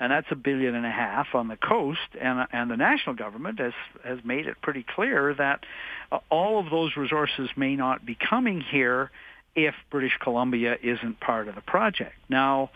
and 0.00 0.12
that's 0.12 0.26
a 0.30 0.36
billion 0.36 0.74
and 0.74 0.86
a 0.86 0.90
half 0.90 1.28
on 1.34 1.48
the 1.48 1.56
coast. 1.56 2.08
And 2.20 2.46
and 2.52 2.70
the 2.70 2.76
national 2.76 3.16
government 3.16 3.58
has 3.58 3.72
has 4.04 4.18
made 4.24 4.46
it 4.46 4.60
pretty 4.62 4.84
clear 4.84 5.34
that 5.34 5.64
uh, 6.12 6.18
all 6.30 6.58
of 6.58 6.70
those 6.70 6.96
resources 6.96 7.50
may 7.56 7.76
not 7.76 8.04
be 8.04 8.16
coming 8.16 8.60
here 8.60 9.10
if 9.54 9.74
British 9.90 10.16
Columbia 10.20 10.76
isn't 10.82 11.20
part 11.20 11.48
of 11.48 11.54
the 11.54 11.62
project. 11.62 12.14
Now. 12.28 12.70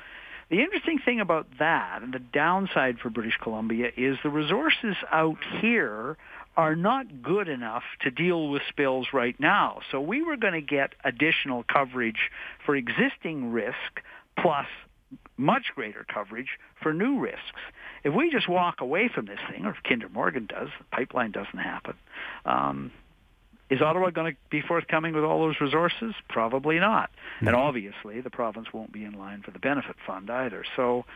The 0.51 0.61
interesting 0.61 0.99
thing 0.99 1.19
about 1.19 1.47
that 1.61 2.03
and 2.03 2.13
the 2.13 2.19
downside 2.19 2.99
for 2.99 3.09
British 3.09 3.39
Columbia 3.43 3.91
is 3.97 4.19
the 4.23 4.29
resources 4.29 4.97
out 5.11 5.39
here 5.63 6.19
are 6.57 6.77
not 6.77 7.23
good 7.23 7.49
enough 7.49 7.85
to 8.03 8.11
deal 8.11 8.49
with 8.49 8.63
spills 8.69 9.09
right 9.13 9.39
now. 9.41 9.81
So 9.91 10.01
we 10.01 10.23
were 10.23 10.37
going 10.37 10.53
to 10.53 10.61
get 10.61 10.93
additional 11.05 11.65
coverage 11.65 12.31
for 12.65 12.77
existing 12.77 13.53
risk 13.53 14.03
plus 14.39 14.67
much 15.43 15.67
greater 15.75 16.07
coverage 16.13 16.59
for 16.83 16.95
new 16.95 17.19
risks. 17.19 17.61
If 18.05 18.15
we 18.15 18.31
just 18.31 18.49
walk 18.49 18.81
away 18.81 19.11
from 19.13 19.27
this 19.27 19.39
thing, 19.51 19.67
or 19.67 19.71
if 19.71 19.83
Kinder 19.83 20.09
Morgan 20.09 20.47
does, 20.47 20.69
the 20.79 20.85
pipeline 20.97 21.33
doesn't 21.33 21.59
happen, 21.59 21.95
um, 22.45 22.93
is 23.73 23.81
Ottawa 23.81 24.11
going 24.11 24.33
to 24.33 24.39
be 24.51 24.61
forthcoming 24.61 25.15
with 25.15 25.25
all 25.25 25.47
those 25.47 25.59
resources? 25.59 26.15
Probably 26.29 26.79
not. 26.79 27.11
Mm-hmm. 27.37 27.49
And 27.49 27.57
obviously, 27.57 28.21
the 28.21 28.29
province 28.29 28.67
won't 28.71 28.93
be 28.93 29.03
in 29.03 29.15
line 29.15 29.41
for 29.41 29.51
the 29.51 29.59
benefit 29.59 29.97
fund 30.07 30.31
either. 30.31 30.63
So 30.77 31.07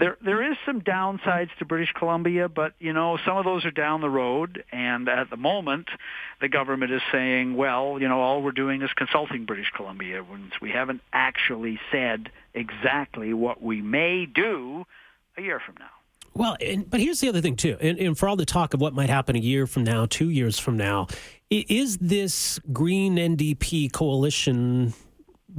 there 0.00 0.16
there 0.20 0.50
is 0.50 0.56
some 0.66 0.80
downsides 0.80 1.50
to 1.60 1.64
British 1.64 1.92
Columbia, 1.92 2.48
but 2.48 2.72
you 2.80 2.92
know, 2.92 3.16
some 3.24 3.36
of 3.36 3.44
those 3.44 3.64
are 3.64 3.70
down 3.70 4.00
the 4.00 4.10
road 4.10 4.64
and 4.72 5.08
at 5.08 5.30
the 5.30 5.36
moment 5.36 5.88
the 6.40 6.48
government 6.48 6.90
is 6.90 7.02
saying, 7.12 7.56
well, 7.56 7.98
you 8.00 8.08
know, 8.08 8.20
all 8.20 8.42
we're 8.42 8.50
doing 8.50 8.82
is 8.82 8.90
consulting 8.96 9.44
British 9.44 9.70
Columbia. 9.76 10.24
when 10.24 10.50
We 10.60 10.70
haven't 10.72 11.02
actually 11.12 11.78
said 11.92 12.30
exactly 12.54 13.32
what 13.32 13.62
we 13.62 13.82
may 13.82 14.26
do 14.26 14.84
a 15.38 15.42
year 15.42 15.60
from 15.64 15.76
now. 15.78 15.90
Well, 16.34 16.56
and, 16.60 16.88
but 16.88 17.00
here's 17.00 17.20
the 17.20 17.28
other 17.28 17.40
thing 17.40 17.56
too, 17.56 17.76
and, 17.80 17.98
and, 17.98 18.16
for 18.16 18.28
all 18.28 18.36
the 18.36 18.46
talk 18.46 18.72
of 18.72 18.80
what 18.80 18.94
might 18.94 19.10
happen 19.10 19.34
a 19.34 19.40
year 19.40 19.66
from 19.66 19.82
now, 19.84 20.06
two 20.06 20.30
years 20.30 20.58
from 20.58 20.76
now, 20.76 21.08
is 21.50 21.98
this 21.98 22.60
Green 22.72 23.16
NDP 23.16 23.92
coalition 23.92 24.94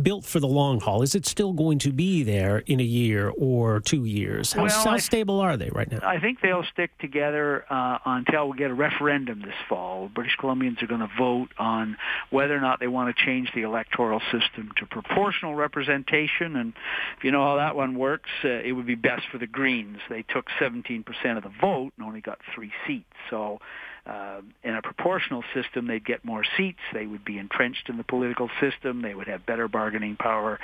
built 0.01 0.23
for 0.23 0.39
the 0.39 0.47
long 0.47 0.79
haul? 0.79 1.01
Is 1.01 1.15
it 1.15 1.25
still 1.25 1.51
going 1.51 1.79
to 1.79 1.91
be 1.91 2.23
there 2.23 2.59
in 2.59 2.79
a 2.79 2.83
year 2.83 3.29
or 3.37 3.81
two 3.81 4.05
years? 4.05 4.53
How, 4.53 4.63
well, 4.63 4.83
how 4.83 4.97
stable 4.97 5.41
are 5.41 5.57
they 5.57 5.69
right 5.69 5.91
now? 5.91 5.99
I 6.01 6.17
think 6.17 6.39
they'll 6.41 6.63
stick 6.71 6.97
together 6.99 7.65
uh, 7.69 7.97
until 8.05 8.49
we 8.49 8.57
get 8.57 8.71
a 8.71 8.73
referendum 8.73 9.41
this 9.41 9.55
fall. 9.67 10.09
British 10.13 10.37
Columbians 10.39 10.81
are 10.81 10.87
going 10.87 11.01
to 11.01 11.11
vote 11.17 11.49
on 11.57 11.97
whether 12.29 12.55
or 12.55 12.61
not 12.61 12.79
they 12.79 12.87
want 12.87 13.13
to 13.13 13.25
change 13.25 13.51
the 13.53 13.63
electoral 13.63 14.21
system 14.31 14.71
to 14.77 14.85
proportional 14.85 15.55
representation. 15.55 16.55
And 16.55 16.73
if 17.17 17.25
you 17.25 17.31
know 17.31 17.43
how 17.43 17.57
that 17.57 17.75
one 17.75 17.95
works, 17.95 18.29
uh, 18.45 18.47
it 18.47 18.71
would 18.71 18.87
be 18.87 18.95
best 18.95 19.23
for 19.29 19.39
the 19.39 19.47
Greens. 19.47 19.97
They 20.09 20.23
took 20.23 20.45
17% 20.59 21.03
of 21.35 21.43
the 21.43 21.51
vote 21.59 21.91
and 21.97 22.07
only 22.07 22.21
got 22.21 22.39
three 22.55 22.71
seats. 22.87 23.11
So 23.29 23.59
uh, 24.05 24.41
in 24.63 24.75
a 24.75 24.81
proportional 24.81 25.43
system, 25.53 25.87
they'd 25.87 26.05
get 26.05 26.25
more 26.25 26.43
seats. 26.57 26.79
They 26.93 27.05
would 27.05 27.23
be 27.23 27.37
entrenched 27.37 27.87
in 27.87 27.97
the 27.97 28.03
political 28.03 28.49
system. 28.59 29.01
They 29.01 29.13
would 29.13 29.27
have 29.27 29.45
better 29.45 29.67
bargaining 29.67 30.15
power 30.15 30.59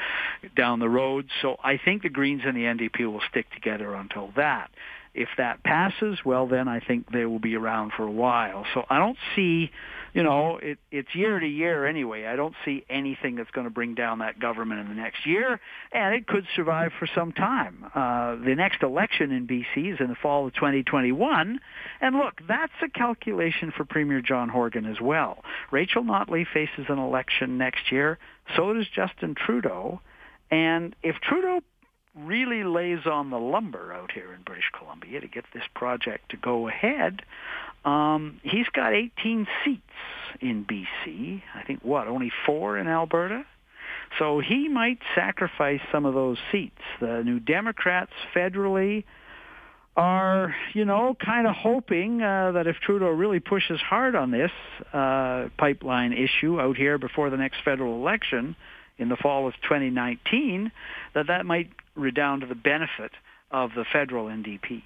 down 0.56 0.80
the 0.80 0.90
road. 0.90 1.28
So 1.42 1.58
I 1.64 1.80
think 1.84 2.02
the 2.02 2.10
Greens 2.10 2.42
and 2.46 2.58
the 2.58 2.62
NDP 2.62 3.12
will 3.12 3.22
stick 3.30 3.46
together 3.52 3.94
until 3.94 4.32
that. 4.36 4.72
If 5.14 5.30
that 5.38 5.64
passes, 5.64 6.20
well, 6.26 6.48
then 6.48 6.68
I 6.68 6.80
think 6.80 7.12
they 7.12 7.26
will 7.26 7.40
be 7.40 7.56
around 7.56 7.92
for 7.96 8.04
a 8.04 8.12
while. 8.12 8.66
So 8.74 8.86
I 8.90 9.00
don't 9.00 9.18
see, 9.36 9.72
you 10.14 10.24
know, 10.24 10.58
it, 10.58 10.80
it's 10.92 11.14
year 11.14 11.40
to 11.40 11.48
year 11.48 11.86
anyway. 11.86 12.26
I 12.26 12.36
don't 12.36 12.56
see 12.66 12.86
anything 12.90 13.36
that's 13.36 13.52
going 13.52 13.66
to 13.66 13.72
bring 13.72 13.96
down 13.96 14.20
that 14.20 14.40
government 14.40 14.82
in 14.82 14.90
the 14.90 14.96
next 14.96 15.26
year, 15.26 15.60
and 15.92 16.16
it 16.16 16.28
could 16.28 16.46
survive 16.56 16.92
for 16.98 17.08
some 17.14 17.32
time. 17.32 17.86
Uh, 17.94 18.36
the 18.36 18.56
next 18.56 18.84
election 18.84 19.32
in 19.32 19.48
BC 19.48 19.94
is 19.94 20.00
in 20.00 20.08
the 20.08 20.16
fall 20.16 20.48
of 20.48 20.54
2021, 20.54 21.60
and 22.02 22.16
look, 22.16 22.42
that's 22.48 22.74
a 22.84 22.90
calculation 22.90 23.72
for 23.76 23.86
Premier 23.86 24.22
John 24.22 24.50
Horgan 24.50 24.86
as 24.86 25.02
well. 25.02 25.44
Rachel 25.72 26.04
Notley 26.04 26.46
faces 26.52 26.86
an 26.90 27.00
election 27.00 27.58
next 27.58 27.92
year. 27.92 28.18
So 28.56 28.74
does 28.74 28.88
Justin 28.88 29.36
Trudeau. 29.36 30.02
And 30.50 30.96
if 31.04 31.16
Trudeau 31.18 31.62
really 32.26 32.64
lays 32.64 33.06
on 33.06 33.30
the 33.30 33.38
lumber 33.38 33.94
out 33.94 34.12
here 34.12 34.34
in 34.34 34.42
British 34.42 34.70
Columbia 34.78 35.22
to 35.22 35.28
get 35.28 35.46
this 35.54 35.64
project 35.76 36.30
to 36.30 36.38
go 36.38 36.68
ahead. 36.68 37.22
Um, 37.88 38.42
he's 38.44 38.68
got 38.74 38.94
18 38.94 39.48
seats 39.64 39.82
in 40.42 40.66
BC. 40.66 41.42
I 41.56 41.64
think 41.64 41.80
what 41.84 42.08
only 42.08 42.32
four 42.46 42.78
in 42.78 42.86
Alberta. 42.88 43.46
So 44.20 44.42
he 44.42 44.68
might 44.68 45.00
sacrifice 45.16 45.80
some 45.90 46.06
of 46.06 46.14
those 46.14 46.38
seats. 46.52 46.82
The 47.00 47.24
New 47.24 47.40
Democrats 47.40 48.12
federally 48.36 49.06
are, 49.96 50.54
you 50.74 50.84
know, 50.84 51.16
kind 51.24 51.48
of 51.48 51.56
hoping 51.56 52.22
uh, 52.22 52.52
that 52.52 52.68
if 52.68 52.76
Trudeau 52.86 53.08
really 53.08 53.40
pushes 53.40 53.80
hard 53.80 54.16
on 54.16 54.32
this 54.32 54.52
uh, 54.92 55.48
pipeline 55.58 56.12
issue 56.12 56.60
out 56.60 56.76
here 56.76 56.98
before 56.98 57.30
the 57.30 57.38
next 57.38 57.58
federal 57.64 57.96
election 57.96 58.58
in 58.98 59.08
the 59.08 59.16
fall 59.16 59.48
of 59.48 59.54
2019, 59.64 60.72
that 61.16 61.28
that 61.28 61.46
might 61.46 61.70
redound 61.96 62.42
to 62.42 62.48
the 62.48 62.56
benefit 62.56 63.12
of 63.50 63.72
the 63.76 63.86
federal 63.94 64.26
NDP. 64.26 64.84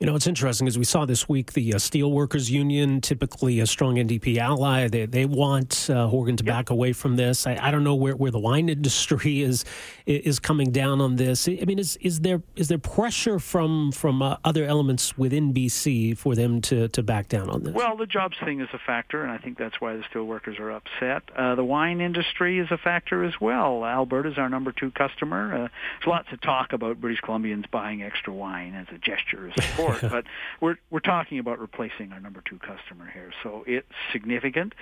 You 0.00 0.08
know, 0.08 0.16
it's 0.16 0.26
interesting 0.26 0.66
as 0.66 0.76
we 0.76 0.84
saw 0.84 1.06
this 1.06 1.28
week 1.28 1.52
the 1.52 1.72
uh, 1.72 1.76
Steelworkers 1.76 2.50
Union, 2.50 3.00
typically 3.00 3.60
a 3.60 3.66
strong 3.66 3.94
NDP 3.94 4.38
ally, 4.38 4.88
they, 4.88 5.06
they 5.06 5.24
want 5.24 5.88
uh, 5.88 6.08
Horgan 6.08 6.36
to 6.36 6.44
yep. 6.44 6.52
back 6.52 6.70
away 6.70 6.92
from 6.92 7.14
this. 7.14 7.46
I, 7.46 7.56
I, 7.60 7.70
don't 7.70 7.84
know 7.84 7.94
where, 7.94 8.16
where 8.16 8.32
the 8.32 8.40
wine 8.40 8.68
industry 8.78 9.40
is 9.42 9.64
is 10.04 10.40
coming 10.40 10.72
down 10.72 11.00
on 11.00 11.14
this. 11.14 11.48
I 11.48 11.64
mean, 11.64 11.78
is 11.78 11.96
is 12.00 12.20
there 12.20 12.42
is 12.56 12.66
there 12.66 12.78
pressure 12.78 13.38
from 13.38 13.92
from 13.92 14.20
uh, 14.20 14.36
other 14.44 14.64
elements 14.64 15.16
within 15.16 15.54
BC 15.54 16.18
for 16.18 16.34
them 16.34 16.60
to, 16.62 16.88
to 16.88 17.02
back 17.04 17.28
down 17.28 17.48
on 17.48 17.62
this? 17.62 17.72
Well, 17.72 17.96
the 17.96 18.06
jobs 18.06 18.36
thing 18.44 18.60
is 18.60 18.68
a 18.72 18.78
factor, 18.84 19.22
and 19.22 19.30
I 19.30 19.38
think 19.38 19.58
that's 19.58 19.80
why 19.80 19.96
the 19.96 20.02
steelworkers 20.02 20.58
are 20.58 20.72
upset. 20.72 21.22
Uh, 21.36 21.54
the 21.54 21.64
wine 21.64 22.00
industry 22.00 22.58
is 22.58 22.66
a 22.72 22.78
factor 22.78 23.22
as 23.22 23.40
well. 23.40 23.84
Alberta 23.84 24.32
is 24.32 24.38
our 24.38 24.48
number 24.48 24.72
two 24.72 24.90
customer. 24.90 25.54
Uh, 25.54 25.58
there's 25.58 26.06
lots 26.08 26.32
of 26.32 26.40
talk 26.40 26.72
about 26.72 27.00
British 27.00 27.20
Columbians 27.20 27.70
buying 27.70 28.02
extra 28.02 28.32
wine 28.32 28.74
as 28.74 28.88
a 28.92 28.98
gesture 28.98 29.46
of 29.46 29.54
support. 29.54 29.83
But 30.02 30.24
we're 30.60 30.76
we're 30.90 31.00
talking 31.00 31.38
about 31.38 31.58
replacing 31.58 32.12
our 32.12 32.20
number 32.20 32.42
two 32.48 32.58
customer 32.58 33.10
here, 33.12 33.32
so 33.42 33.64
it's 33.66 33.86
significant. 34.12 34.74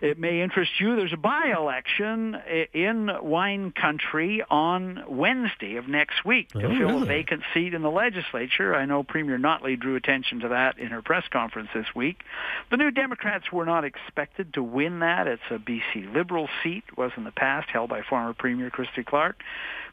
It 0.00 0.18
may 0.18 0.42
interest 0.42 0.72
you. 0.80 0.96
There's 0.96 1.12
a 1.12 1.18
by-election 1.18 2.36
in 2.72 3.10
wine 3.22 3.72
country 3.72 4.42
on 4.50 5.04
Wednesday 5.08 5.76
of 5.76 5.88
next 5.88 6.24
week 6.24 6.48
to 6.50 6.66
oh, 6.66 6.78
fill 6.78 6.88
really? 6.88 7.02
a 7.02 7.06
vacant 7.06 7.42
seat 7.52 7.74
in 7.74 7.82
the 7.82 7.90
legislature. 7.90 8.74
I 8.74 8.86
know 8.86 9.02
Premier 9.02 9.38
Notley 9.38 9.78
drew 9.78 9.96
attention 9.96 10.40
to 10.40 10.48
that 10.48 10.78
in 10.78 10.88
her 10.88 11.02
press 11.02 11.24
conference 11.30 11.68
this 11.74 11.86
week. 11.94 12.22
The 12.70 12.76
New 12.76 12.90
Democrats 12.90 13.52
were 13.52 13.64
not 13.64 13.84
expected 13.84 14.54
to 14.54 14.62
win 14.62 15.00
that. 15.00 15.26
It's 15.26 15.42
a 15.50 15.58
BC 15.58 16.12
Liberal 16.12 16.48
seat, 16.62 16.84
was 16.96 17.12
in 17.16 17.24
the 17.24 17.32
past 17.32 17.68
held 17.70 17.90
by 17.90 18.02
former 18.02 18.34
Premier 18.34 18.70
Christy 18.70 19.04
Clark. 19.04 19.40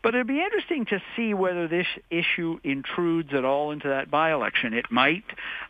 But 0.04 0.16
it'd 0.16 0.28
be 0.28 0.42
interesting 0.42 0.86
to 0.86 1.02
see 1.16 1.34
whether 1.34 1.68
this 1.68 1.88
issue 2.10 2.60
intrudes 2.64 3.34
at 3.34 3.46
all 3.46 3.72
into 3.72 3.90
that 3.90 4.10
by-election. 4.10 4.74
It 4.74 4.86
might 4.90 5.24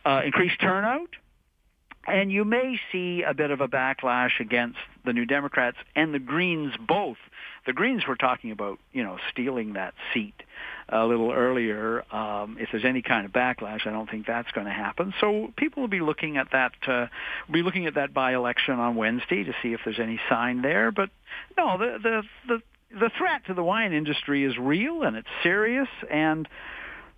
uh, 0.06 0.22
increase 0.24 0.52
turnout, 0.58 1.10
and 2.06 2.32
you 2.32 2.44
may 2.44 2.80
see 2.90 3.22
a 3.22 3.34
bit 3.34 3.50
of 3.50 3.60
a 3.60 3.68
backlash 3.68 4.40
against 4.40 4.78
the 5.04 5.12
New 5.12 5.26
Democrats 5.26 5.76
and 5.94 6.14
the 6.14 6.18
Greens 6.18 6.72
both. 6.88 7.18
The 7.66 7.72
Greens 7.72 8.06
were 8.08 8.16
talking 8.16 8.50
about, 8.50 8.78
you 8.92 9.04
know, 9.04 9.18
stealing 9.30 9.74
that 9.74 9.94
seat 10.12 10.34
a 10.88 11.06
little 11.06 11.30
earlier. 11.30 12.02
Um, 12.12 12.56
if 12.58 12.70
there's 12.72 12.84
any 12.84 13.02
kind 13.02 13.24
of 13.24 13.32
backlash, 13.32 13.86
I 13.86 13.90
don't 13.90 14.10
think 14.10 14.26
that's 14.26 14.50
going 14.50 14.66
to 14.66 14.72
happen. 14.72 15.14
So 15.20 15.52
people 15.56 15.82
will 15.82 15.88
be 15.88 16.00
looking 16.00 16.38
at 16.38 16.48
that, 16.52 16.72
uh, 16.88 17.06
be 17.50 17.62
looking 17.62 17.86
at 17.86 17.94
that 17.94 18.12
by-election 18.12 18.74
on 18.74 18.96
Wednesday 18.96 19.44
to 19.44 19.52
see 19.62 19.72
if 19.74 19.80
there's 19.84 20.00
any 20.00 20.18
sign 20.28 20.62
there. 20.62 20.90
But 20.90 21.10
no, 21.56 21.78
the 21.78 21.98
the 22.02 22.22
the 22.48 22.62
the 22.92 23.10
threat 23.16 23.46
to 23.46 23.54
the 23.54 23.62
wine 23.62 23.92
industry 23.92 24.44
is 24.44 24.56
real 24.58 25.02
and 25.02 25.16
it's 25.16 25.28
serious 25.42 25.88
and 26.10 26.48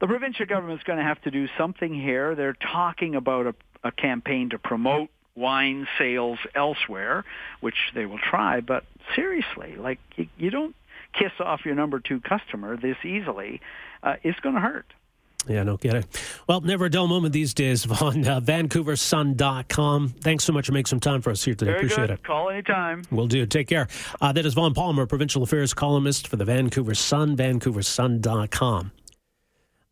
the 0.00 0.06
provincial 0.06 0.46
government 0.46 0.80
is 0.80 0.84
going 0.84 0.98
to 0.98 1.04
have 1.04 1.20
to 1.22 1.30
do 1.30 1.46
something 1.56 1.94
here. 1.94 2.34
They're 2.34 2.56
talking 2.72 3.14
about 3.14 3.46
a, 3.46 3.54
a 3.84 3.92
campaign 3.92 4.50
to 4.50 4.58
promote 4.58 5.08
wine 5.36 5.86
sales 5.98 6.38
elsewhere, 6.54 7.24
which 7.60 7.74
they 7.94 8.06
will 8.06 8.18
try. 8.18 8.60
But 8.60 8.84
seriously, 9.14 9.76
like 9.76 9.98
you, 10.16 10.28
you 10.36 10.50
don't 10.50 10.74
kiss 11.12 11.32
off 11.40 11.64
your 11.64 11.74
number 11.74 12.00
two 12.00 12.20
customer 12.20 12.76
this 12.76 12.96
easily. 13.04 13.60
Uh, 14.02 14.16
it's 14.22 14.38
going 14.40 14.56
to 14.56 14.60
hurt. 14.60 14.86
Yeah, 15.48 15.62
no 15.62 15.76
kidding. 15.76 16.04
Well, 16.48 16.60
never 16.60 16.86
a 16.86 16.90
dull 16.90 17.06
moment 17.06 17.32
these 17.32 17.52
days 17.54 17.84
on 18.02 18.26
uh, 18.26 18.40
VancouverSun.com. 18.40 20.08
Thanks 20.20 20.44
so 20.44 20.52
much 20.52 20.66
for 20.66 20.72
making 20.72 20.86
some 20.86 21.00
time 21.00 21.20
for 21.22 21.30
us 21.30 21.44
here 21.44 21.54
today. 21.54 21.72
Very 21.72 21.78
Appreciate 21.80 22.06
good. 22.08 22.10
it. 22.10 22.24
Call 22.24 22.50
anytime. 22.50 23.02
We'll 23.10 23.26
do. 23.28 23.46
Take 23.46 23.68
care. 23.68 23.86
Uh, 24.20 24.32
that 24.32 24.44
is 24.44 24.54
Vaughn 24.54 24.74
Palmer, 24.74 25.06
provincial 25.06 25.42
affairs 25.42 25.72
columnist 25.72 26.26
for 26.26 26.36
the 26.36 26.44
Vancouver 26.44 26.94
Sun, 26.94 27.36
VancouverSun.com. 27.36 28.92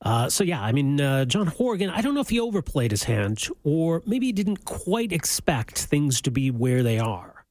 Uh, 0.00 0.28
so 0.28 0.42
yeah, 0.42 0.60
I 0.60 0.72
mean, 0.72 1.00
uh, 1.00 1.24
John 1.24 1.46
Horgan. 1.46 1.88
I 1.90 2.00
don't 2.00 2.14
know 2.14 2.20
if 2.20 2.30
he 2.30 2.40
overplayed 2.40 2.90
his 2.90 3.04
hand, 3.04 3.46
or 3.62 4.02
maybe 4.04 4.26
he 4.26 4.32
didn't 4.32 4.64
quite 4.64 5.12
expect 5.12 5.78
things 5.78 6.20
to 6.22 6.30
be 6.30 6.50
where 6.50 6.82
they 6.82 6.98
are. 6.98 7.44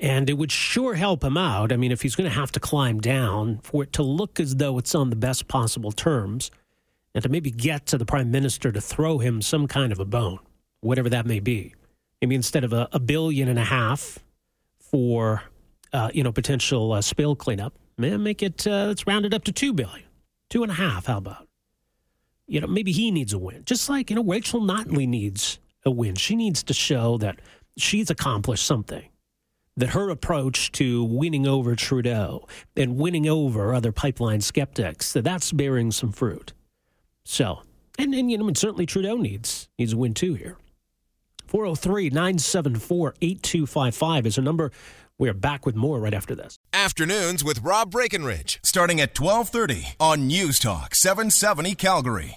And 0.00 0.28
it 0.28 0.32
would 0.32 0.50
sure 0.50 0.94
help 0.94 1.22
him 1.22 1.36
out. 1.36 1.70
I 1.70 1.76
mean, 1.76 1.92
if 1.92 2.02
he's 2.02 2.16
going 2.16 2.28
to 2.28 2.34
have 2.36 2.50
to 2.52 2.60
climb 2.60 2.98
down 3.00 3.60
for 3.62 3.84
it 3.84 3.92
to 3.92 4.02
look 4.02 4.40
as 4.40 4.56
though 4.56 4.76
it's 4.78 4.96
on 4.96 5.10
the 5.10 5.16
best 5.16 5.46
possible 5.46 5.92
terms, 5.92 6.50
and 7.14 7.22
to 7.22 7.28
maybe 7.28 7.50
get 7.50 7.86
to 7.86 7.98
the 7.98 8.04
prime 8.04 8.30
minister 8.30 8.72
to 8.72 8.80
throw 8.80 9.18
him 9.18 9.42
some 9.42 9.66
kind 9.66 9.92
of 9.92 9.98
a 9.98 10.04
bone, 10.04 10.38
whatever 10.80 11.08
that 11.10 11.26
may 11.26 11.40
be. 11.40 11.74
Maybe 12.20 12.34
instead 12.34 12.64
of 12.64 12.72
a, 12.72 12.88
a 12.92 13.00
billion 13.00 13.48
and 13.48 13.58
a 13.58 13.64
half 13.64 14.18
for 14.78 15.42
uh, 15.92 16.10
you 16.14 16.22
know 16.22 16.32
potential 16.32 16.92
uh, 16.92 17.02
spill 17.02 17.34
cleanup, 17.36 17.74
man, 17.98 18.22
make 18.22 18.42
it 18.42 18.66
uh, 18.66 18.86
let's 18.86 19.06
round 19.06 19.26
it 19.26 19.34
up 19.34 19.44
to 19.44 19.52
two 19.52 19.72
billion, 19.72 20.06
two 20.48 20.62
and 20.62 20.70
a 20.70 20.76
half. 20.76 21.06
How 21.06 21.18
about? 21.18 21.48
You 22.46 22.60
know, 22.60 22.66
maybe 22.66 22.92
he 22.92 23.10
needs 23.10 23.32
a 23.32 23.38
win, 23.38 23.64
just 23.64 23.88
like 23.88 24.10
you 24.10 24.16
know 24.16 24.24
Rachel 24.24 24.60
Notley 24.60 25.08
needs 25.08 25.58
a 25.84 25.90
win. 25.90 26.14
She 26.14 26.36
needs 26.36 26.62
to 26.64 26.74
show 26.74 27.18
that 27.18 27.40
she's 27.76 28.10
accomplished 28.10 28.64
something 28.64 29.08
that 29.76 29.90
her 29.90 30.10
approach 30.10 30.70
to 30.72 31.02
winning 31.04 31.46
over 31.46 31.74
Trudeau 31.74 32.46
and 32.76 32.96
winning 32.96 33.26
over 33.26 33.74
other 33.74 33.90
pipeline 33.90 34.40
skeptics 34.40 35.12
that 35.12 35.24
that's 35.24 35.50
bearing 35.52 35.90
some 35.90 36.12
fruit. 36.12 36.52
So, 37.24 37.62
and, 37.98 38.14
and 38.14 38.30
you 38.30 38.38
know, 38.38 38.48
and 38.48 38.56
certainly 38.56 38.86
Trudeau 38.86 39.16
needs 39.16 39.68
needs 39.78 39.92
a 39.92 39.96
win 39.96 40.14
too 40.14 40.34
here. 40.34 40.56
403 41.46 42.10
974 42.10 43.14
8255 43.20 44.26
is 44.26 44.38
a 44.38 44.42
number. 44.42 44.72
We 45.18 45.28
are 45.28 45.34
back 45.34 45.66
with 45.66 45.76
more 45.76 46.00
right 46.00 46.14
after 46.14 46.34
this. 46.34 46.58
Afternoons 46.72 47.44
with 47.44 47.60
Rob 47.60 47.90
Breckenridge, 47.90 48.58
starting 48.62 49.00
at 49.00 49.18
1230 49.18 49.94
on 50.00 50.26
News 50.26 50.58
Talk 50.58 50.94
770 50.94 51.74
Calgary. 51.74 52.30